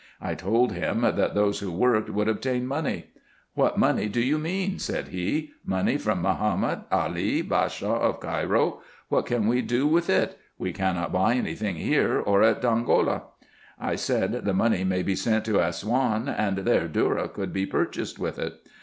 [0.19, 3.11] I told him, that those who worked would gain money."
[3.53, 7.29] What money do you mean?" said he," money from Mahomet IN EGYPT, NUBIA, && 83
[7.33, 8.81] Ali, Bashaw of Cairo?
[9.09, 10.39] what can we do with it?
[10.57, 13.25] we cannot buy any thing here, or at Dongola."
[13.79, 18.17] I said, the money may be sent to Assouan, and there dhourra could be purchased
[18.17, 18.55] with it.